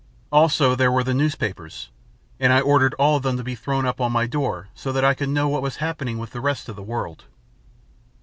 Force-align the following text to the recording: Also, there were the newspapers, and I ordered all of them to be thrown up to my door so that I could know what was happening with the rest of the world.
Also, 0.31 0.73
there 0.73 0.91
were 0.91 1.03
the 1.03 1.13
newspapers, 1.13 1.89
and 2.39 2.51
I 2.51 2.59
ordered 2.59 2.95
all 2.95 3.17
of 3.17 3.21
them 3.21 3.37
to 3.37 3.43
be 3.43 3.53
thrown 3.53 3.85
up 3.85 3.97
to 3.97 4.09
my 4.09 4.25
door 4.25 4.67
so 4.73 4.91
that 4.91 5.05
I 5.05 5.13
could 5.13 5.29
know 5.29 5.47
what 5.47 5.61
was 5.61 5.75
happening 5.75 6.17
with 6.17 6.31
the 6.31 6.41
rest 6.41 6.67
of 6.67 6.75
the 6.75 6.81
world. 6.81 7.25